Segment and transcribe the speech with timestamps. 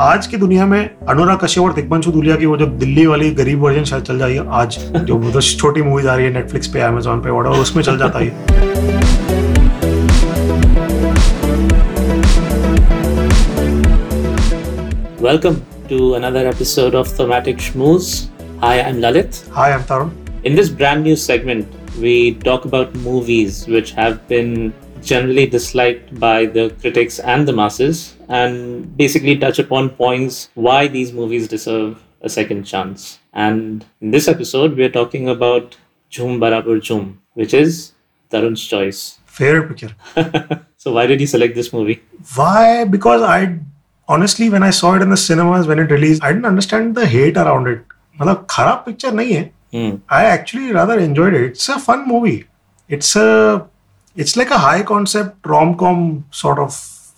[0.00, 3.62] आज की दुनिया में अनुराग कश्यप और दिग्वंशु दुलिया की वो जब दिल्ली वाली गरीब
[3.62, 7.30] वर्जन शायद चल जाइए आज जो छोटी मूवीज़ आ रही है नेटफ्लिक्स पे अमेजोन पे
[7.30, 8.30] वाटर उसमें चल जाता है
[15.22, 15.56] welcome
[15.88, 18.12] to another episode of thematic schmooze
[18.62, 20.10] hi I am Lalit hi I am Tarun
[20.46, 22.14] in this brand new segment we
[22.44, 28.95] talk about movies which have been generally disliked by the critics and the masses, and
[28.97, 33.19] basically touch upon points why these movies deserve a second chance.
[33.33, 35.77] And in this episode, we are talking about
[36.11, 37.93] Jhoom Barabar Jhoom, which is
[38.31, 39.19] Tarun's choice.
[39.25, 39.95] Favorite picture.
[40.77, 42.01] so, why did you select this movie?
[42.35, 42.85] Why?
[42.85, 43.59] Because I
[44.07, 47.05] honestly, when I saw it in the cinemas when it released, I didn't understand the
[47.05, 47.83] hate around it.
[48.19, 49.95] मतलब खराब picture नहीं है Hmm.
[50.09, 51.41] I actually rather enjoyed it.
[51.51, 52.45] It's a fun movie.
[52.87, 53.67] It's a
[54.15, 56.73] it's like a high concept rom com sort of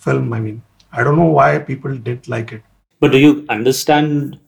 [0.06, 0.32] film.
[0.32, 2.62] I mean, I don't know why people didn't like it.
[3.02, 4.38] But do you understand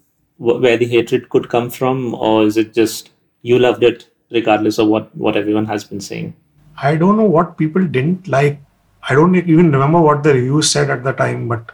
[0.41, 3.11] wh- where the hatred could come from, or is it just
[3.42, 6.34] you loved it regardless of what, what everyone has been saying?
[6.77, 8.58] I don't know what people didn't like.
[9.03, 11.72] I don't even remember what the reviews said at the time, but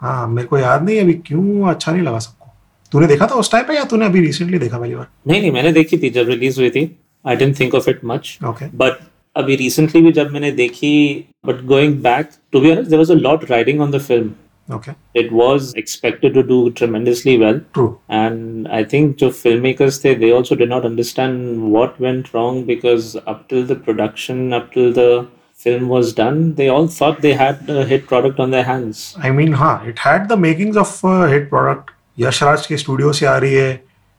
[0.00, 2.50] हाँ मेरे को याद नहीं है अभी क्यों अच्छा नहीं लगा सबको
[2.92, 5.50] तूने देखा था उस टाइम पे या तूने अभी रिसेंटली देखा पहली बार नहीं नहीं
[5.52, 6.84] मैंने देखी थी जब रिलीज हुई थी
[7.28, 8.98] I didn't think of it much okay but
[9.35, 10.93] अभी रिसेंटली भी जब मैंने देखी
[11.45, 15.29] but going back to be there was a lot riding on the film okay it
[15.33, 20.57] was expected to do tremendously well true and I think जो filmmakers थे they also
[20.61, 25.07] did not understand what went wrong because up till the production up till the
[25.59, 29.31] film was done they all thought they had a hit product on their hands I
[29.39, 30.99] mean हाँ it had the makings of
[31.33, 33.71] hit product Yashraj के studio से आ रही है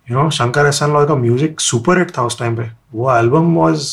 [0.06, 3.54] you know Shankar एहसान लॉय का music super hit था उस time पे वो album
[3.56, 3.88] was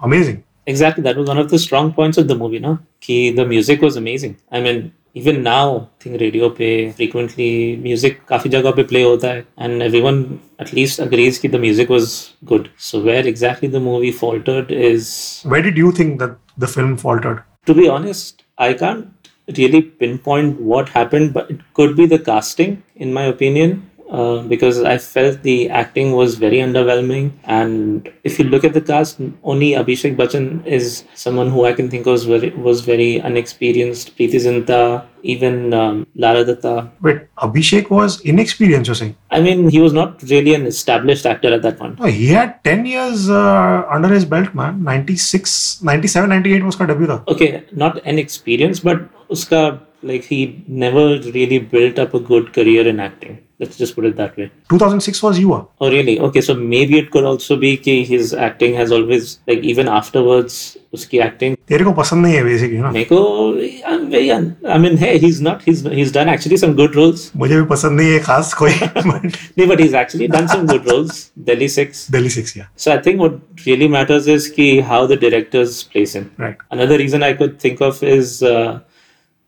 [0.00, 3.44] amazing exactly that was one of the strong points of the movie no कि the
[3.54, 7.50] music was amazing I mean even now I think radio पे frequently
[7.88, 10.22] music काफ़ी जगह पे play होता है and everyone
[10.64, 12.08] at least agrees कि the music was
[12.52, 15.10] good so where exactly the movie faltered is
[15.54, 17.42] Where did you think that the film faltered?
[17.66, 22.82] to be honest, I can't really pinpoint what happened, but it could be the casting,
[22.94, 27.32] in my opinion, Uh, because I felt the acting was very underwhelming.
[27.44, 31.90] And if you look at the cast, only Abhishek Bachchan is someone who I can
[31.90, 34.16] think of was very, was very unexperienced.
[34.16, 36.90] Preeti Zinta, even um, Lara Datta.
[37.02, 39.16] Wait, Abhishek was inexperienced, you're saying?
[39.30, 41.98] I mean, he was not really an established actor at that point.
[41.98, 44.84] No, he had 10 years uh, under his belt, man.
[44.84, 47.22] 96, 97, 98 was his debut.
[47.26, 53.00] Okay, not inexperienced, but uska like he never really built up a good career in
[53.00, 53.42] acting.
[53.61, 54.45] Let's just put it that way.
[54.71, 55.57] 2006 was Yuva.
[55.79, 56.19] Oh, really?
[56.27, 60.55] Okay, so maybe it could also be कि his acting has always like even afterwards
[60.93, 62.91] उसकी acting तेरे को पसंद नहीं है basically ना?
[62.91, 63.19] मेरे को
[63.91, 67.27] I'm very un- I mean hey he's not he's he's done actually some good roles.
[67.43, 68.73] मुझे भी पसंद नहीं है खास कोई.
[69.11, 71.21] but No, but he's actually done some good roles.
[71.51, 72.03] Delhi Six.
[72.17, 72.67] Delhi 6, yeah.
[72.75, 76.29] So I think what really matters is कि how the directors place him.
[76.47, 76.57] Right.
[76.71, 78.79] Another reason I could think of is uh,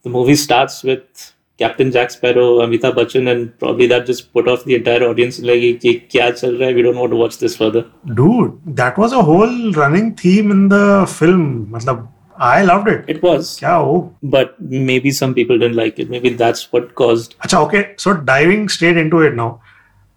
[0.04, 4.65] the movie starts with Captain Jack Sparrow, Amitabh Bachchan, and probably that just put off
[4.65, 5.39] the entire audience.
[5.49, 6.75] Like, "ये क्या चल रहा है?
[6.75, 7.83] We don't want to watch this further.
[8.21, 8.53] Dude,
[8.83, 10.85] that was a whole running theme in the
[11.17, 11.49] film.
[11.73, 12.07] मतलब
[12.41, 13.09] I loved it.
[13.13, 13.95] It was, क्या हो?
[14.35, 14.53] but
[14.91, 16.11] maybe some people didn't like it.
[16.17, 17.35] Maybe that's what caused.
[17.45, 19.49] अच्छा okay so diving straight into it now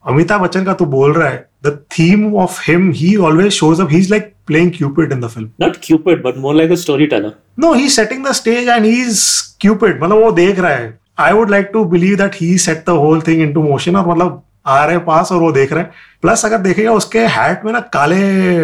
[0.09, 3.91] Amitabh Bachchan का तू बोल रहा है the theme of him he always shows up
[3.95, 7.33] he's like playing cupid in the film Not Cupid, but more like a storyteller.
[7.65, 9.19] no he's setting the stage and he's
[9.65, 13.21] cupid मतलब वो देख रहा है I like to believe that he set the whole
[13.21, 16.57] thing into motion और मतलब आ रहे पास और वो देख रहे हैं। प्लस अगर
[16.57, 18.17] देखेगा उसके हैट में ना काले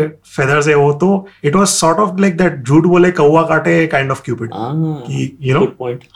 [0.08, 4.12] फेदर्स है वो तो it was sort of like that झूठ बोले कौआ काटे kind
[4.12, 5.66] of cupid I you know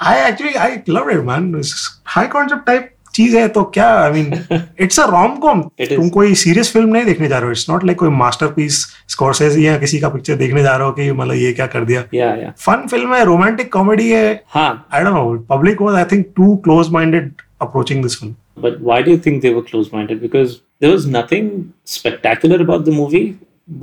[0.04, 1.62] I actually I love it man
[2.06, 3.88] high concept type चीज़ है तो क्या?
[4.00, 4.34] I mean
[4.82, 7.52] it's a rom com तुम कोई सीरियस फ़िल्म नहीं देखने जा रहे हो.
[7.52, 11.12] इट्स नॉट लाइक कोई मास्टरपीस स्कॉर्सेज या किसी का पिक्चर देखने जा रहे हो कि
[11.12, 12.04] मतलब ये क्या कर दिया.
[12.14, 12.58] Yeah, yeah.
[12.66, 14.44] फन फ़िल्म है रोमांटिक कॉमेडी है.
[14.56, 18.96] I don't know public was I think too close minded approaching this film But why
[19.06, 20.18] do you think they were close minded?
[20.22, 21.46] Because there was nothing
[21.92, 23.24] spectacular about the movie,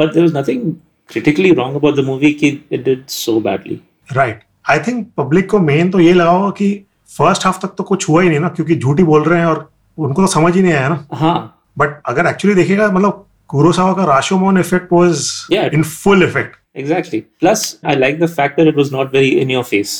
[0.00, 0.66] but there was nothing
[1.12, 3.78] critically wrong about the movie कि it did so badly.
[4.12, 6.68] Right I think public को मेन तो ये लगा होगा कि
[7.16, 9.68] first half तक तो कुछ हुआ ही नहीं ना क्योंकि झूठी बोल रहे हैं और
[9.98, 11.36] उनको तो समझ ही नहीं आया ना हाँ
[11.78, 15.72] बट अगर एक्चुअली देखिएगा मतलब कुरोसावा का Rashomon effect was Yeah.
[15.74, 17.18] In full effect Exactly.
[17.42, 19.92] Plus, I like the fact that it was not very in your face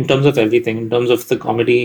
[0.00, 1.84] in terms of everything, in terms of the comedy,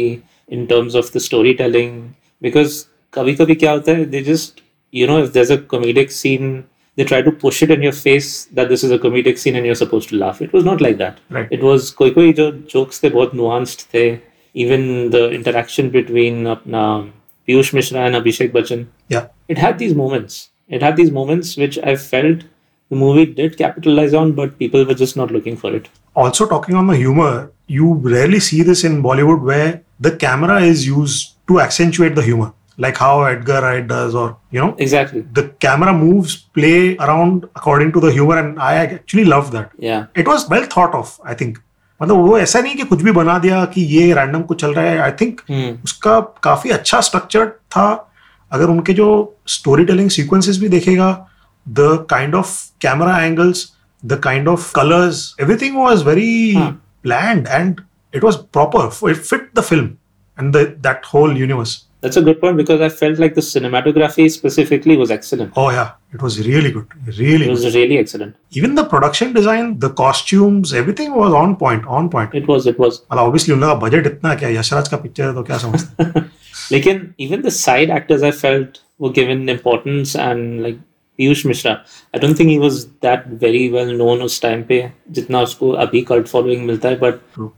[0.56, 1.94] in terms of the storytelling.
[2.42, 2.74] Because
[3.18, 4.60] kabhi kabhi kya hota hai, they just,
[4.94, 6.50] you know, if there's a comedic scene,
[6.98, 9.70] they try to push it in your face that this is a comedic scene and
[9.72, 10.42] you're supposed to laugh.
[10.48, 11.22] It was not like that.
[11.38, 11.56] Right.
[11.60, 14.06] It was koi koi jo jokes the बहुत nuanced थे.
[14.54, 17.06] even the interaction between uh, uh,
[17.48, 18.88] Piyush Mishra and Abhishek Bachchan.
[19.10, 20.50] Yeah, it had these moments.
[20.68, 22.44] It had these moments which I felt
[22.90, 25.90] the movie did capitalize on, but people were just not looking for it.
[26.16, 30.86] Also, talking on the humor, you rarely see this in Bollywood where the camera is
[30.86, 35.22] used to accentuate the humor like how Edgar Wright does, or you know, exactly.
[35.22, 39.72] The camera moves play around according to the humor, and I actually love that.
[39.78, 41.20] Yeah, it was well thought of.
[41.24, 41.60] I think
[42.02, 44.86] मतलब वो ऐसा नहीं कि कुछ भी बना दिया कि ये रैंडम कुछ चल रहा
[44.86, 45.78] है। I think hmm.
[45.84, 48.08] उसका काफ़ी अच्छा स्ट्रक्चर था।
[48.52, 51.28] अगर उनके जो स्टोरी टेलिंग सीक्वेंसेस भी देखेगा
[51.70, 53.74] the kind of camera angles
[54.06, 57.82] the kind of colours everything was very planned and
[58.16, 59.86] it was proper it fit the film
[60.40, 64.98] and that whole universe That's a good point because I felt like the cinematography specifically
[64.98, 65.52] was excellent.
[65.56, 65.90] Oh, yeah.
[66.17, 68.35] it was really good really It was good really excellent.
[68.61, 72.79] even the production design the costumes everything was on point on point It was, it
[72.85, 72.99] was.
[73.13, 76.03] मतलब obviously उन लोगों का budget इतना क्या यशराज का picture है तो क्या समझते
[76.03, 76.25] हैं?
[76.75, 76.87] Like
[77.25, 80.79] even the side actors I felt were given importance and like
[81.20, 81.72] Piyush Mishra.
[81.72, 86.02] I don't think he was that very well known उस टाइम पे जितना उसको अभी
[86.02, 87.16] कल्ट फॉलोइंग मिलता है but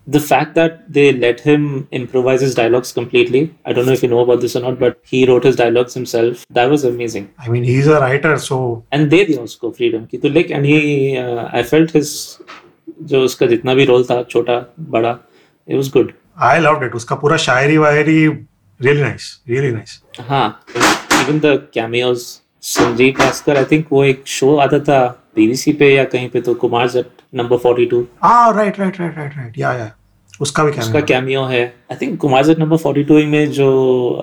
[0.09, 4.11] the fact that they let him improvise his dialogues completely I don't know if you
[4.11, 7.49] know about this और not but he wrote his dialogues himself that was amazing I
[7.49, 8.59] mean he is a writer so
[8.93, 12.13] and they दिया उसको freedom की तो like and he I felt his
[13.01, 14.59] जो उसका जितना भी role था छोटा
[14.89, 15.17] बड़ा
[15.67, 16.11] it was good
[16.41, 20.47] I loved it उसका पूरा शायरी वायरी रियली नाइस रियली नाइस हाँ
[21.21, 24.99] even the cameos Sanjeev Bhaskar I think वो एक शो आता था
[25.35, 29.37] बीबीसी पे या कहीं पे तो Kumars at number 42 ah right right right right
[29.37, 29.91] right या yeah.
[30.41, 33.67] उसका भी उसका कैमियो है। I think Kumars at number 42 में जो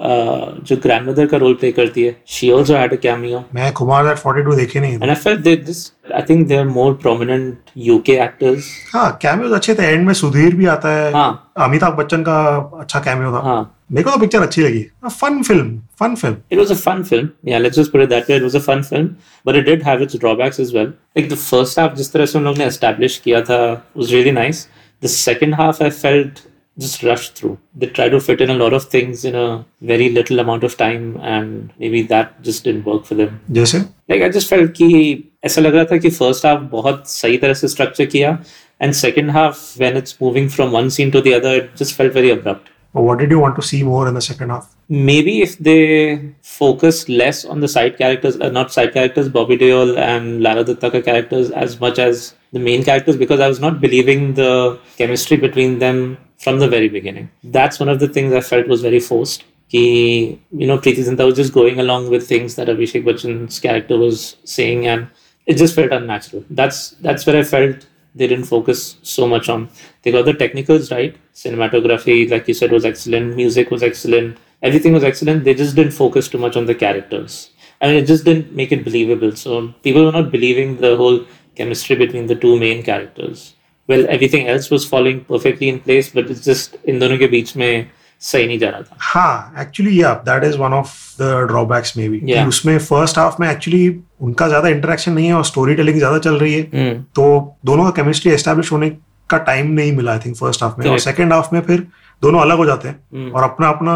[0.03, 4.07] uh, जो ग्रैंडमदर का रोल प्ले करती है she also had a cameo मैं कुमार
[4.07, 7.59] दैट 42 देखे नहीं। And I felt they this I think they are more prominent
[7.77, 12.23] UK actors हाँ कैमियोज अच्छे थे। एंड में सुधीर भी आता है। हाँ। अमिताभ बच्चन
[12.23, 12.41] का
[12.81, 16.61] अच्छा कैमियो था। हाँ। मेरे को तो पिक्चर अच्छी लगी। Fun film fun film It
[16.61, 17.31] was a fun film.
[17.45, 18.37] Yeah, let's just put it that way.
[18.37, 19.09] It was a fun film,
[19.47, 20.93] but it did have its drawbacks as well.
[21.19, 23.61] Like the first half, जिस तरह से उन लोग ने establish किया था,
[23.99, 24.63] was really nice.
[25.02, 26.42] The second half, I felt
[26.78, 27.58] just rushed through.
[27.74, 30.78] They tried to fit in a lot of things in a very little amount of
[30.78, 33.40] time, and maybe that just didn't work for them.
[33.52, 33.80] जैसे
[34.10, 37.54] Like I just felt कि ऐसा लग रहा था कि first half बहुत सही तरह
[37.54, 38.38] से structure किया,
[38.82, 42.14] and second half when it's moving from one scene to the other, it just felt
[42.14, 42.69] very abrupt.
[42.93, 47.09] what did you want to see more in the second half maybe if they focus
[47.09, 51.51] less on the side characters, uh, not side characters, Bobby Deol and Lara duttaka characters
[51.53, 56.19] as much as the main characters, because I was not believing the chemistry between them
[56.39, 57.31] from the very beginning.
[57.45, 59.45] That's one of the things I felt was very forced.
[59.69, 63.97] He, you know, Preeti Zinta was just going along with things that Abhishek Bachchan's character
[63.97, 65.07] was saying, and
[65.47, 66.45] it just felt unnatural.
[66.51, 69.69] That's that's where I felt they didn't focus so much on.
[70.03, 71.17] They got the technicals right.
[71.35, 73.37] Cinematography, like you said, was excellent.
[73.37, 74.39] Music was excellent.
[74.63, 75.45] Everything was excellent.
[75.45, 77.51] They just didn't focus too much on the characters.
[77.81, 79.35] I mean, it just didn't make it believable.
[79.37, 81.25] So people were not believing the whole
[81.55, 83.55] chemistry between the two main characters.
[83.87, 87.57] Well, everything else was falling perfectly in place, but it's just in the Ke Beech
[87.57, 87.91] mein,
[88.23, 88.97] सही नहीं जा रहा था.
[89.01, 93.89] हाँ actually yeah that is one of the drawbacks maybe उसमें first half में actually
[94.21, 97.03] उनका ज़्यादा इंटरेक्शन नहीं है और स्टोरी टेलिंग ज़्यादा चल रही है। Hmm.
[97.15, 98.91] तो दोनों का केमिस्ट्री एस्टेब्लिश होने
[99.31, 101.87] का टाइम नहीं मिला आई थिंक फ़र्स्ट हाफ़ में। और सेकंड हाफ़ में फिर
[102.23, 103.35] दोनों अलग हो जाते हैं Hmm.
[103.35, 103.93] और अपना अपना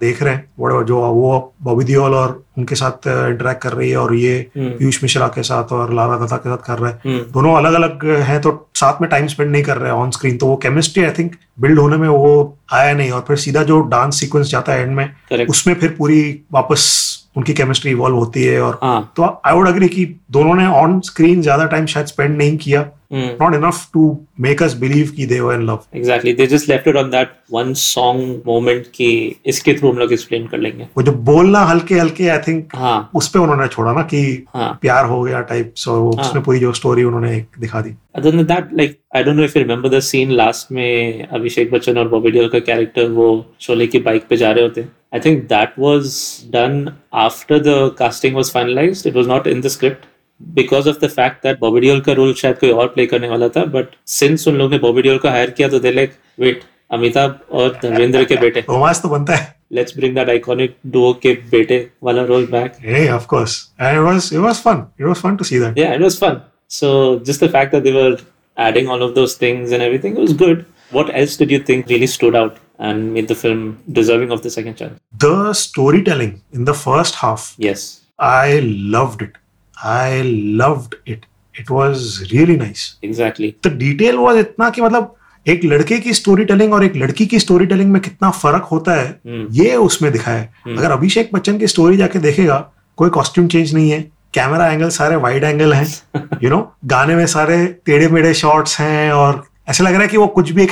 [0.00, 1.32] देख रहे हैं जो वो
[1.62, 4.70] बॉबी दियोल और उनके साथ इंटरेक्ट कर रही है और ये Hmm.
[4.78, 7.32] पीयूष मिश्रा के साथ और लारा दत्ता के साथ कर रहे हैं Hmm.
[7.34, 10.36] दोनों अलग अलग हैं तो साथ में टाइम स्पेंड नहीं कर रहे हैं ऑन स्क्रीन
[10.36, 12.32] तो वो केमिस्ट्री आई थिंक बिल्ड होने में वो
[12.72, 16.20] आया नहीं और फिर सीधा जो डांस सीक्वेंस जाता है एंड में उसमें फिर पूरी
[16.52, 16.86] वापस
[17.36, 19.12] उनकी केमिस्ट्री इवॉल्व होती है और हाँ.
[19.16, 22.88] तो आई वुड अग्री कि दोनों ने ऑन स्क्रीन ज़्यादा टाइम शायद स्पेंड नहीं किया.
[23.12, 24.00] Not enough to
[24.40, 26.32] make us believe कि they were in love Exactly.
[26.38, 28.18] They just left it on that one song
[28.48, 29.08] moment कि
[29.46, 30.88] इसके थ्रू हम लोग एक्सप्लेन कर लेंगे.
[30.96, 33.10] वो जो बोलना हल्के हल्के आई थिंक हाँ.
[33.14, 34.22] उस पे उन्होंने छोड़ा ना कि
[34.54, 34.78] हाँ.
[34.82, 38.70] प्यार हो गया टाइप सो उसमें पूरी जो स्टोरी उन्होंने दिखा दी Other than that,
[38.78, 42.30] like I don't know if you remember the scene last में अभिषेक बच्चन और बॉबी
[42.32, 43.28] देओल का कैरेक्टर वो
[43.60, 44.92] शोले की बाइक पे जा रहे होते हैं.
[45.11, 49.05] I think that was done after the casting was finalized.
[49.05, 50.05] It was not in the script
[50.53, 53.47] because of the fact that Bobby Deol का रोल शायद कोई और प्ले करने वाला
[53.57, 53.65] था.
[53.71, 57.39] But since उन लोग ने बॉबी देओल को हायर किया तो they like wait अमिताभ
[57.51, 61.79] और धर्मेंद्र के बेटे रोमांस तो बनता है let's bring that iconic duo के बेटे
[62.03, 62.79] वाला role back.
[62.79, 63.55] Hey, of course.
[63.79, 64.85] And it was it was fun.
[64.97, 65.77] It was fun to see that.
[65.77, 66.41] Yeah, it was fun.
[66.67, 68.17] So just the fact that they were
[68.57, 70.65] adding all of those things and everything it was good.
[70.91, 74.50] What else did you think really stood out And made the film deserving of the
[74.50, 74.98] second chance?
[75.14, 78.00] The storytelling in the first half, Yes.
[78.18, 79.36] I loved it.
[79.76, 81.26] I loved it.
[81.54, 82.96] It was really nice.
[83.02, 83.56] Exactly.
[83.62, 85.14] The detail was इतना कि मतलब
[85.46, 88.94] एक लड़के की story telling और एक लड़की की स्टोरी टेलिंग में कितना फ़र्क होता
[88.94, 92.58] है हम्म, ये उसमें दिखाया है हम्म। अगर अभिषेक बच्चन की स्टोरी जाके देखेगा
[92.98, 94.00] कोई कॉस्ट्यूम चेंज नहीं है
[94.34, 95.86] कैमरा एंगल सारे वाइड एंगल हैं
[96.42, 96.60] यू नो
[96.92, 100.50] गाने में सारे टेढ़े मेढ़े शॉट्स हैं और ऐसा लग रहा है कि वो कुछ
[100.50, 100.70] भी एक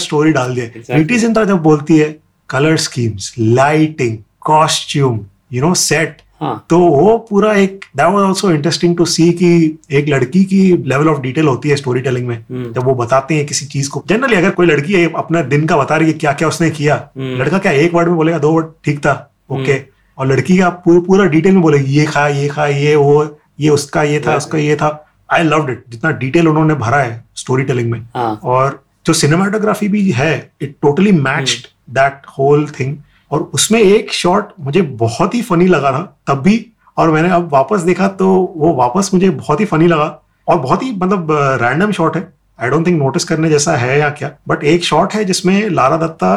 [0.00, 0.86] स्टोरी डाल Exactly.
[0.86, 2.16] प्रीति जिंटा जब बोलती है
[2.50, 5.20] colour schemes lighting costume
[5.52, 9.78] you know set हाँ। तो वो पूरा एक that was also interesting to see कि
[9.92, 13.34] एक लड़की की लेवल ऑफ़ डिटेल होती है स्टोरी टेलिंग में। हम्म, जब वो बताते
[13.34, 16.18] हैं किसी चीज़ को। जनरली अगर कोई लड़की है अपना दिन का बता रही है
[16.18, 19.32] क्या क्या उसने किया हम्म। लड़का क्या एक वर्ड में बोलेगा दो वर्ड ठीक था
[19.50, 19.82] ओके
[20.18, 23.68] और लड़की का पूरा पूरा डिटेल में बोलेगी ये खा ये खा ये वो ये
[23.68, 24.36] उसका ये था.
[24.36, 28.40] उसका ये था। आई लव इट जितना डिटेल उन्होंने भरा है स्टोरी टेलिंग में। हाँ।
[28.44, 32.96] और जो सिनेमाटोग्राफी भी है it totally matched that whole thing
[33.30, 36.64] और उसमें एक शॉट मुझे बहुत ही फनी लगा था तब भी।
[36.96, 40.06] और मैंने अब वापस देखा तो वो वापस मुझे बहुत ही फनी लगा।
[40.48, 41.28] और बहुत ही मतलब
[41.62, 42.28] रैंडम शॉट है।
[42.58, 45.96] आई डोंट थिंक नोटिस करने जैसा है या क्या। बट एक शॉट है जिसमें लारा
[45.96, 46.30] दत्ता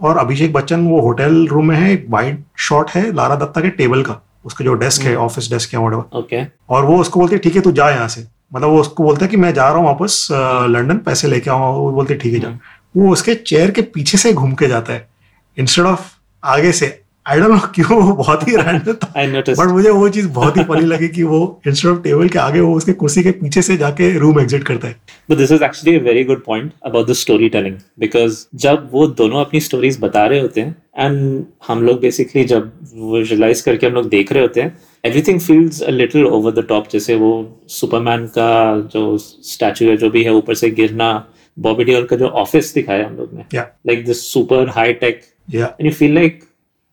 [0.00, 3.68] और अभिषेक बच्चन वो होटल रूम में है एक वाइड शॉट है लारा दत्ता के
[3.72, 7.42] टेबल का। उसका जो डेस्क है ऑफ़िस डेस्क है ओके और वो उसको बोलते हैं
[7.42, 9.78] ठीक है तू जा यहाँ से। मतलब वो उसको बोलता है कि मैं जा रहा
[9.78, 12.58] हूँ वापस अ, लंदन पैसे लेके आऊँ। वो बोलते हैं, ठीक है जा।
[12.96, 15.08] वो उसके चेयर के पीछे से घूम के जाता है।
[15.58, 16.12] इंस्टेड ऑफ़
[16.44, 19.12] आगे से। आई डोंट नो क्यों वो बहुत ही रैंडम था।
[19.64, 22.60] बट मुझे वो चीज़ बहुत ही फनी लगी कि वो इंस्टेड ऑफ़ टेबल के आगे
[22.60, 24.96] वो उसके कुर्सी के पीछे से जाके रूम एग्जिट करता है।
[25.30, 29.40] But this is actually a very good point about the storytelling because जब वो दोनों
[29.40, 32.70] अपनी स्टोरीज बता रहे होते हैं एंड हम लोग बेसिकली जब
[33.14, 36.88] विजुअलाइज करके हम लोग देख रहे होते हैं everything feels a little over the top
[36.92, 37.30] जैसे वो
[37.68, 38.48] सुपरमैन का
[38.94, 41.12] जो स्टैचू है जो भी है ऊपर से गिरना
[41.56, 45.20] बॉबी डियोल का जो ऑफ़िस दिखाया हम लोग ने। Like this super high tech
[45.54, 46.42] या and you feel like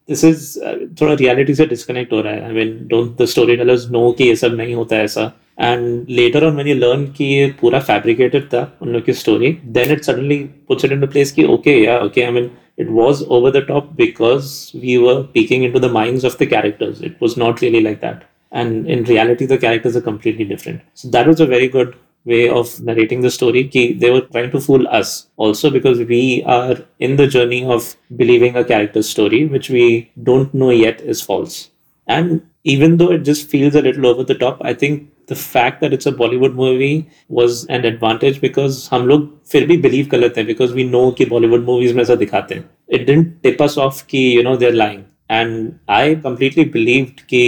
[0.10, 3.56] this is uh, थोड़ा रियलिटी से डिस्कनेक्ट हो रहा है। I mean don't the story
[3.58, 5.32] tellers know कि ये सब नहीं होता है ऐसा?
[5.62, 9.52] And later on when you learn कि ये पूरा फैब्रिकेटेड था उन लोग की story
[9.78, 10.38] then it suddenly
[10.68, 13.96] puts it into place कि okay yeah okay I mean it was over the top
[13.96, 17.02] because we were peeking into the minds of the characters.
[17.02, 18.24] It was not really like that.
[18.52, 20.82] And in reality the characters are completely different.
[20.94, 23.64] So that was a very good way of narrating the story.
[23.64, 28.56] They were trying to fool us also because we are in the journey of believing
[28.56, 31.70] a character's story which we don't know yet is false.
[32.08, 35.82] And even though it just feels a little over the top i think the fact
[35.84, 36.96] that it's a bollywood movie
[37.40, 41.06] was an advantage because हम लोग फिर भी believe कर लेते हैं because we know
[41.18, 42.64] कि bollywood movies में ऐसा दिखाते हैं
[42.98, 45.60] it didn't tip us off कि you know they're lying and
[45.98, 47.44] I completely believed कि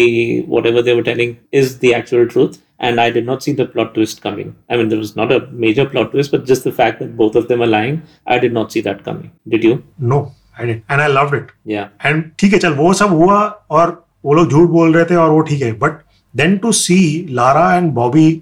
[0.58, 3.94] whatever they were telling is the actual truth and I did not see the plot
[3.96, 4.48] twist coming.
[4.70, 7.36] I mean, there was not a major plot twist, but just the fact that both
[7.42, 9.30] of them are lying, I did not see that coming.
[9.54, 9.76] Did you?
[10.14, 10.20] No
[10.60, 11.86] I did and I loved it Yeah.
[12.06, 13.38] And ठीक है चल वो सब हुआ
[13.78, 13.94] और
[14.26, 16.02] वो लोग झूठ बोल रहे थे और वो ठीक है but
[16.36, 16.98] then to see
[17.32, 18.42] Lara and Bobby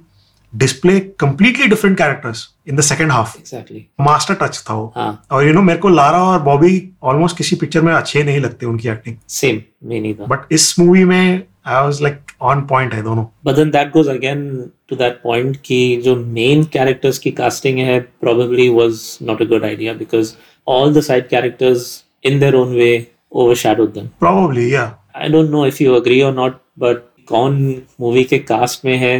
[0.54, 3.80] display completely different characters in the second half Exactly.
[4.02, 5.24] Master touch था वो हाँ.
[5.32, 6.74] और यू नो मेरे को लारा और बॉबी
[7.12, 9.62] ऑलमोस्ट किसी पिक्चर में अच्छे नहीं लगते उनकी acting Same.
[9.92, 10.28] Me neither.
[10.30, 11.22] But इस मूवी में
[11.68, 14.44] I was like on point है दोनों But then that goes again
[14.92, 19.68] to that point कि जो main characters की casting है probably was not a good
[19.72, 20.34] idea because
[20.68, 21.86] all the side characters
[22.30, 22.94] in their own way
[23.36, 24.08] overshadowed them.
[24.20, 24.86] Probably yeah
[25.22, 27.00] I don't know if you agree or not, but
[27.32, 27.58] कौन
[28.02, 29.20] movie के cast में है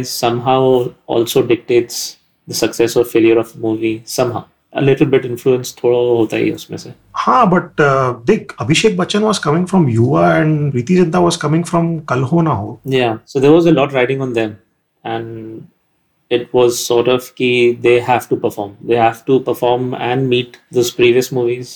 [1.08, 2.00] also dictates
[2.48, 4.44] the success or failure of movie somehow.
[4.74, 6.92] A little bit influence थोड़ा होता ही है उसमें से.
[7.16, 7.80] हाँ बट
[8.26, 12.42] देख Abhishek Bachchan was coming from Yuva and Preity Zinta was coming from Kal Ho
[12.42, 14.54] Naa हो Yeah, so there was a lot riding on them,
[15.04, 15.66] and
[16.30, 18.72] it was sort of key they have to perform.
[18.90, 21.74] They have to perform and meet those previous movies.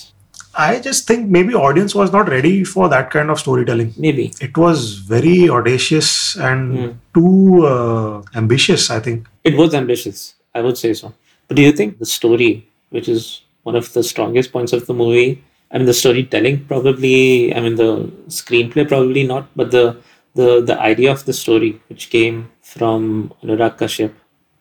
[0.56, 3.92] I just think maybe audience was not ready for that kind of storytelling.
[3.98, 4.32] Maybe.
[4.40, 6.90] It was very audacious and Hmm.
[7.14, 8.90] too uh, ambitious.
[8.90, 9.26] I think.
[9.44, 11.12] It was ambitious, I would say so.
[11.48, 14.94] But do you think the story, which is one of the strongest points of the
[14.94, 17.90] movie, I mean the storytelling probably, I mean the
[18.28, 19.96] screenplay probably not, but the
[20.34, 24.12] the the idea of the story which came from Anurag Kashyap.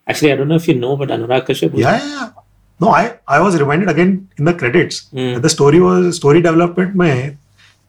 [0.06, 2.28] Actually, I don't know if you know, but Anurag Kashyap yeah, yeah.
[2.80, 5.08] No, I I was reminded again in the credits.
[5.10, 5.34] Hmm.
[5.34, 7.36] that The story was story development में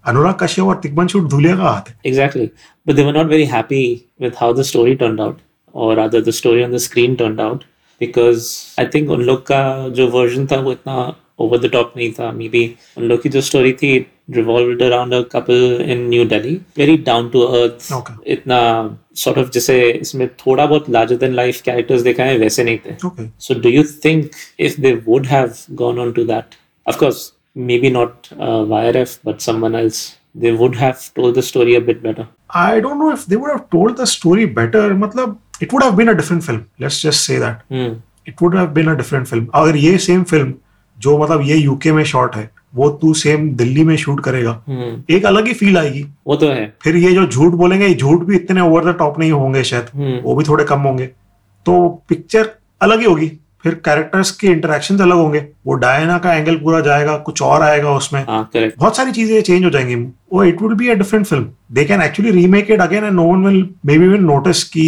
[0.07, 2.49] अनुराग कश्यप और तिग्मन धुलिया का हाथ है Exactly.
[2.85, 3.83] But they were not very happy
[4.25, 5.39] with how the story turned out,
[5.73, 7.65] or rather, the story on the screen turned out,
[8.01, 8.45] because
[8.79, 9.63] I think उन लोग का
[9.97, 12.31] जो version था वो इतना over the top नहीं था.
[12.37, 12.63] Maybe
[12.97, 16.97] उन लोग की जो story थी it revolved around a couple in New Delhi, very
[16.97, 17.91] down to earth.
[17.91, 18.15] Okay.
[18.37, 18.59] इतना
[19.23, 22.95] sort of जैसे इसमें थोड़ा बहुत larger than life characters दिखाए हैं वैसे नहीं थे.
[23.09, 23.25] Okay.
[23.47, 27.21] So, do you think if they would have gone on to that, of course,
[27.69, 30.01] maybe not uh, YRF, but someone else,
[30.43, 32.27] they would have told the story a bit better?
[32.65, 34.83] I don't know if they would have told the story better.
[35.05, 36.61] मतलब it would have been a different film.
[36.85, 37.95] Let's just say that Hmm.
[38.31, 39.47] it would have been a different film.
[39.61, 40.53] अगर ये same film
[41.05, 45.15] जो मतलब ये UK में shot है वो तू सेम दिल्ली में शूट करेगा। हम्म।
[45.15, 48.23] एक अलग ही फील आएगी। वो तो है। फिर ये जो झूठ बोलेंगे ये झूठ
[48.23, 51.05] भी इतने ओवर द टॉप नहीं होंगे शायद। हम्म। वो भी थोड़े कम होंगे।
[51.65, 52.49] तो पिक्चर
[52.81, 53.31] अलग ही होगी।
[53.63, 57.91] फिर कैरेक्टर्स के इंटरेक्शन अलग होंगे। वो डायना का एंगल पूरा जाएगा कुछ और आएगा
[57.91, 59.95] उसमें। हाँ बहुत सारी चीज़ें चेंज हो जाएँगी।
[60.33, 63.23] वो it will be a different film they can actually remake it again and no
[63.23, 64.87] one will maybe will notice की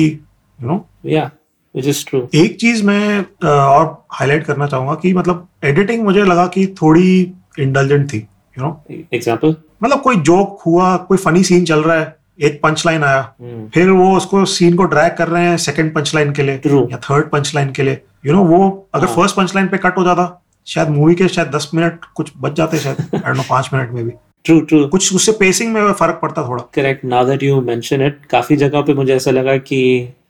[0.60, 1.30] you know yeah
[1.76, 6.46] which is true एक चीज़ मैं और हाईलाइट करना चाहूँगा कि मतलब एडिटिंग मुझे लगा
[6.48, 11.84] कि थोड़ी इंडल्जेंट थी यू नो एग्ज़ाम्पल मतलब कोई जोक हुआ कोई फनी सीन चल
[11.84, 15.46] रहा है एक पंच लाइन आया हम्म फिर वो उसको सीन को ड्रैग कर रहे
[15.46, 17.94] हैं सेकंड पंच लाइन के लिए ट्रू या थर्ड पंच लाइन के लिए
[18.26, 21.16] यू you नो know, वो अगर। फ़र्स्ट पंच लाइन पे कट हो जाता शायद मूवी
[21.16, 24.12] के शायद दस मिनट कुछ बच जाते शायद आई नो पाँच मिनट में भी।
[24.46, 28.20] ट्रू ट्रू कुछ उससे पेसिंग में फ़र्क पड़ता थोड़ा। Correct now that you mention it
[28.30, 29.80] काफ़ी जगह पे मुझे ऐसा लगा कि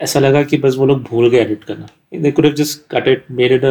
[0.02, 3.08] ऐसा लगा कि बस वो लोग भूल गए एडिट करना। They could have just cut
[3.08, 3.64] it made it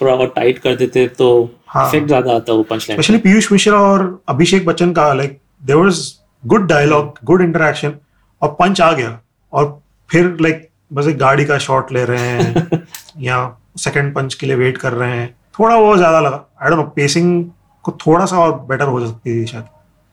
[0.00, 1.28] थोड़ा और टाइट कर देते तो
[1.76, 5.78] इफ़ेक्ट ज़्यादा आता वो punch line specially Piyush Mishra और अभिषेक बच्चन का like there
[5.78, 6.00] was
[6.44, 7.94] good dialogue good interaction
[8.42, 9.18] और पंच आ गया।
[9.52, 12.82] और फिर लाइक बस एक गाड़ी का शॉट ले रहे हैं
[13.20, 13.38] या
[13.78, 16.84] सेकंड पंच के लिए वेट कर रहे हैं। थोड़ा वो ज़्यादा लगा। आई डोंट नो
[16.96, 17.44] पेसिंग
[17.84, 19.64] को थोड़ा सा और बेटर हो सकती थी शायद।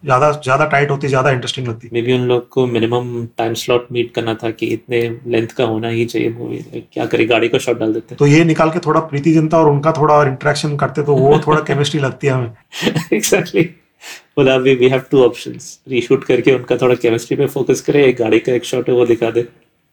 [0.04, 3.88] ज़्यादा ज़्यादा टाइट होती ज़्यादा इंटरेस्टिंग लगती। मे बी उन लोग को मिनिमम टाइम स्लॉट
[3.92, 6.58] मीट करना था कि इतने लेंथ का होना ही चाहिए मूवी
[6.94, 9.70] क्या करे गाड़ी का शॉट डाल देते तो ये निकाल के थोड़ा प्रीति जिंता और
[9.70, 12.52] उनका थोड़ा और इंटरेक्शन करते तो वो थोड़ा केमिस्ट्री लगती है हमें।
[13.14, 13.64] एग्जैक्टली
[14.38, 18.18] बोला अभी we have two options reshoot करके उनका थोड़ा केमिस्ट्री पे फोकस करे एक
[18.18, 19.42] गाड़ी का एक शॉट है वो दिखा दे।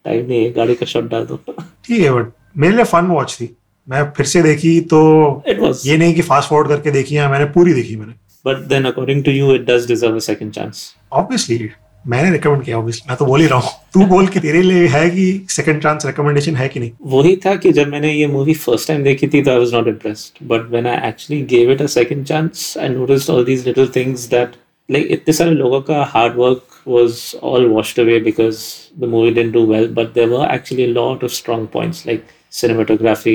[0.04, 3.36] टाइम नहीं है गाड़ी का शॉट डाल दो। ठीक है बट मेरे लिए फन वॉच
[3.40, 3.54] थी।
[3.88, 5.00] मैं फिर से देखी तो
[5.48, 8.12] ये नहीं कि फास्ट फॉरवर्ड करके देखी है मैंने पूरी देखी मैंने।
[8.48, 11.68] But then according to you it does deserve a second chance obviously
[12.06, 14.86] मैंने रिकमेंड किया ऑब्वियसली मैं तो बोल ही रहा हूँ। तू बोल कि तेरे लिए
[14.88, 16.90] है कि सेकंड चांस रिकमेंडेशन है कि नहीं?
[17.02, 19.88] वही था कि जब मैंने ये मूवी फ़र्स्ट टाइम देखी थी तो I was not
[19.88, 23.88] impressed but when I actually gave it a second chance I noticed all these little
[23.96, 24.56] things that
[24.90, 27.16] like इतने सारे लोगों का hard work was
[27.48, 28.60] all washed away because
[29.00, 29.88] the movie didn't do well.
[29.96, 33.34] But there were actually a lot of strong points like cinematography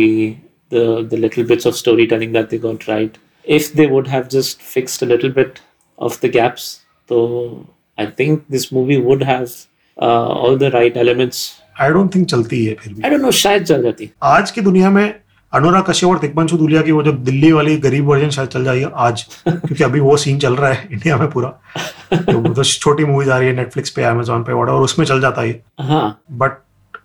[0.75, 3.19] the the little bits of storytelling that they got right.
[3.45, 5.61] If they would have just fixed a little bit
[5.99, 7.65] of the gaps so
[7.97, 9.51] i think this movie would have
[9.97, 11.37] uh, all the right elements.
[11.81, 14.61] I don't think चलती है फिर भी। I don't know शायद चल जाती। आज की
[14.61, 15.15] दुनिया में
[15.53, 18.85] अनुराग कश्यप और तिकमंशु दुलिया की वो जो दिल्ली वाली गरीब वर्जन शायद चल जाएगी
[18.95, 21.49] आज क्योंकि अभी वो सीन चल रहा है इंडिया में पूरा।
[22.13, 25.41] तो तो छोटी मूवीज़ आ रही है नेटफ्लिक्स पे अमेजोन पे और उसमें चल जाता
[25.41, 26.51] है हाँ। बट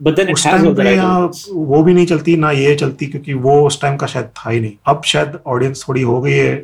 [0.00, 0.96] but then it उस टाइम पे.
[1.54, 4.60] वो भी नहीं चलती ना ये चलती क्योंकि वो उस टाइम का शायद था ही
[4.60, 6.54] नहीं। अब शायद ऑडियंस थोड़ी हो गई है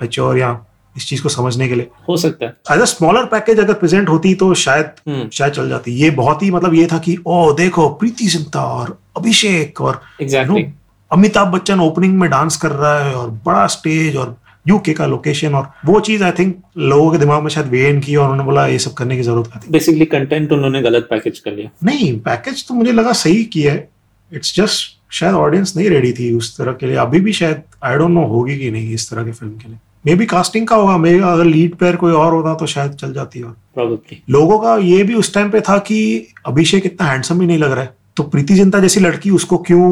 [0.00, 0.58] मेच्योर या
[0.96, 4.08] इस चीज़ को समझने के लिए। हो सकता है। एज अ स्मॉलर पैकेज अगर प्रेजेंट
[4.08, 7.52] होती तो शायद हम्म। शायद चल जाती। ये बहुत ही मतलब ये था कि ओ
[7.52, 10.70] देखो प्रीति जिंटा और अभिषेक और exactly No.
[11.10, 15.54] Amitabh Bachchan opening में डांस कर रहा है और बड़ा स्टेज और यूके का लोकेशन
[15.54, 18.66] और वो चीज़ आई थिंक लोगों के दिमाग में शायद वेन की और उन्होंने बोला
[18.66, 22.66] ये सब करने की ज़रूरत थी बेसिकली कंटेंट उन्होंने गलत पैकेज कर लिया। नहीं पैकेज
[22.68, 23.88] तो मुझे लगा सही किया है।
[24.32, 27.96] इट्स जस्ट शायद ऑडियंस नहीं रेडी थी उस तरह के लिए। अभी भी शायद आई
[27.98, 30.76] डोंट नो होगी कि नहीं इस तरह के फ़िल्म के लिए। मे बी कास्टिंग का
[30.76, 34.58] होगा मे अगर लीड प्लेयर कोई और होता तो शायद चल जाती और। Probably लोगों
[34.58, 35.98] का ये भी उस टाइम पे था कि
[36.46, 39.86] अभिषेक इतना हैंडसम ही नहीं लग रहा है। तो प्रीति जिंता जैसी लड़की उसको क्यों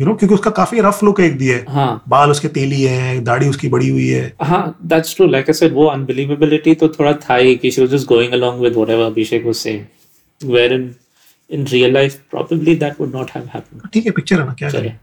[0.00, 3.20] यू नो क्योंकि उसका काफ़ी रफ लुक एक दिया है हाँ बाल उसके तेली है
[3.24, 7.12] दाढ़ी उसकी बड़ी हुई है हाँ that's true like I said वो अनबिलीवेबिलिटी तो थोड़ा
[7.28, 9.86] था ही कि she was just going along with whatever Abhishek was saying
[10.40, 10.88] wherein
[11.50, 14.70] in real life probably that would not have happened ठीक है पिक्चर है ना क्या
[14.70, 14.96] करें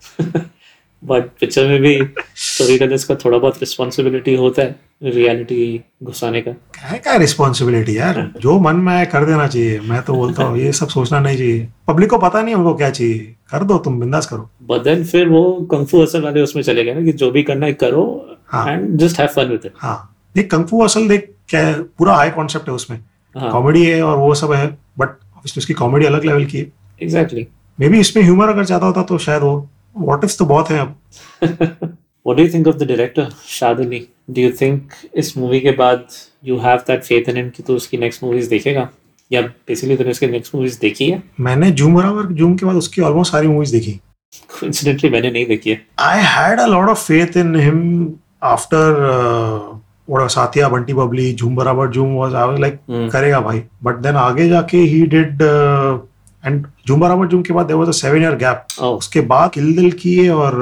[1.05, 1.97] बट पिक्चर में भी
[2.37, 8.31] स्टोरी टेलर्स का थोड़ा बहुत रिस्पॉन्सिबिलिटी होता है रियलिटी घुसाने का। क्या क्या रिस्पॉन्सिबिलिटी यार?
[8.37, 11.37] जो मन में आए कर देना चाहिए। मैं तो बोलता हूँ ये सब सोचना नहीं
[11.37, 15.03] चाहिए। पब्लिक को पता नहीं उनको क्या चाहिए। कर दो तुम बिंदास करो। बट देन
[15.03, 18.05] फिर वो कंफू असल वाले उसमें चले गए ना कि जो भी करना है करो
[18.47, 19.97] हाँ। And just have fun with it हाँ।
[20.35, 22.99] देख कंफू असल देख क्या पूरा हाई कॉन्सेप्ट है उसमें।
[23.35, 24.67] हाँ। कॉमेडी है और वो सब है
[24.99, 27.47] बट उसकी कॉमेडी अलग लेवल की है। एग्जैक्टली
[27.79, 29.55] मे बी इसमें ह्यूमर अगर ज़्यादा होता तो शायद वो
[29.97, 30.95] वॉट इफ़ तो बहुत है अब।
[32.27, 33.99] What do you think of the director Shad Ali?
[34.31, 34.77] Do you think
[35.15, 36.08] इस मूवी के बाद
[36.47, 38.89] you have that faith in him कि तू उसकी नेक्स्ट मूवीज़ देखेगा?
[39.31, 41.23] या बेसिकली तूने उसकी नेक्स्ट मूवीज़ देखी है?
[41.39, 43.99] मैंने जूम बराबर जूम के बाद उसकी ऑलमोस्ट सारी मूवीज़ देखी।
[44.51, 47.81] Coincidentally मैंने नहीं देखी है। I had a lot of faith in him
[48.53, 53.63] after uh, साथिया बंटी बबली झूम बराबर झूम was I was like हम्म, करेगा भाई।
[53.84, 55.38] बट देन आगे जाके ही डिड
[56.45, 59.75] एंड झूम बराबर झूम के बाद there was a seven year gap उसके बाद किल
[59.75, 60.62] दिल किए और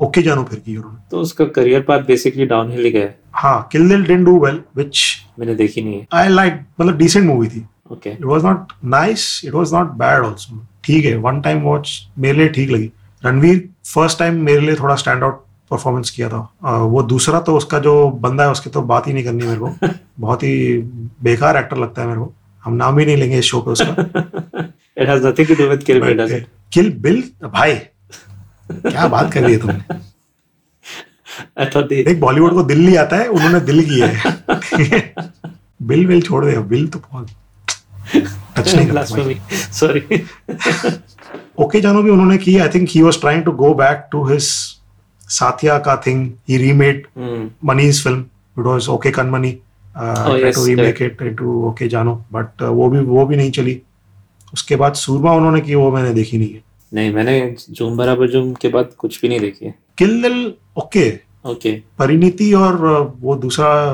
[0.00, 3.88] ओके जानू फिर की उन्होंने। तो उसका करियर पाथ बेसिकली डाउनहिल ही गया हाँ। किल
[3.88, 5.04] दिल डिडंट डू वेल व्हिच
[5.38, 9.40] मैंने देखी नहीं है। आई लाइक मतलब डिसेंट मूवी थी। Okay it was not nice
[9.44, 12.90] it was not bad also ठीक है वन टाइम वॉच मेरे लिए ठीक लगी।
[13.22, 17.78] रणवीर फ़र्स्ट टाइम मेरे लिए थोड़ा स्टैंड आउट परफॉर्मेंस किया था। वो दूसरा तो उसका
[17.78, 19.70] जो बंदा है उसकी तो बात ही नहीं करनी मेरे को।
[20.20, 20.78] बहुत ही
[21.22, 24.62] बेकार एक्टर लगता है मेरे को। हम नाम भी नहीं लेंगे इस शो पे उसका।
[25.02, 26.48] It has nothing to do with Kill Bill, does it?
[26.72, 27.74] Kill Bill भाई
[28.70, 30.00] क्या बात कर रही है तुमने?
[31.60, 34.14] I thought the देख बॉलीवुड को दिल नहीं आता है उन्होंने दिल किया है।
[35.82, 37.28] बिल विल छोड़ दे बिल तो बहुत
[38.58, 39.04] टच नहीं करता.
[39.80, 40.02] Sorry.
[41.58, 44.44] ओके जानो भी उन्होंने की I think he was trying to go back to his
[45.38, 47.06] Saathiya का थिंग ही रीमेड.
[47.64, 48.20] मनीज फ़िल्म
[48.58, 52.14] इट वाज ओके कन मनी yes, to remake it into okay जानो.
[52.32, 53.80] बट वो भी वो भी नहीं चली.
[54.54, 56.62] उसके बाद सूरमा उन्होंने की वो मैंने देखी नहीं है
[56.94, 61.08] नहीं मैंने जूम बराबर जूम के बाद कुछ भी नहीं देखी है किल दिल ओके
[61.50, 63.92] ओके परिणीति और uh, वो दूसरा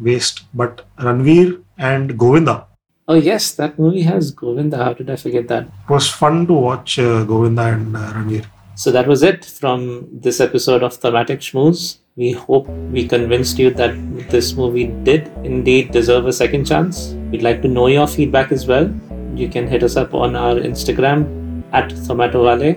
[0.00, 2.60] waste but Ranveer and Govinda
[3.08, 6.54] oh yes that movie has Govinda how did I forget that It was fun to
[6.54, 8.46] watch uh, Govinda and uh, Ranveer.
[8.76, 9.82] so that was it from
[10.26, 11.82] this episode of Thematic Schmooze
[12.16, 13.98] we hope we convinced you that
[14.30, 18.66] this movie did indeed deserve a second chance we'd like to know your feedback as
[18.66, 18.88] well
[19.36, 22.74] you can hit us up on our Instagram at Tomato Valley.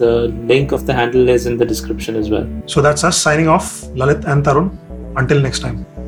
[0.00, 3.48] the link of the handle is in the description as well So that's us signing
[3.48, 3.68] off,
[4.00, 4.68] Lalit and Tarun.
[5.20, 6.05] Until next time.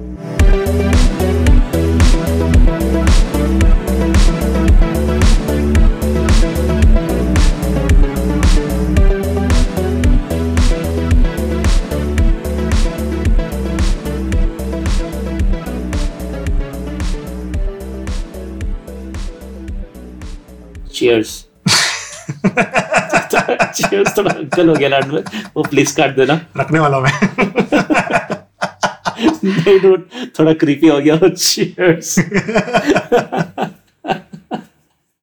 [20.99, 21.29] Cheers.
[23.75, 25.23] Cheers थोड़ा uncle हो गया लाड में
[25.57, 27.13] वो please काट देना। रखने वाला मैं।
[29.45, 32.21] नहीं थोड़ा क्रीपी हो गया। Cheers.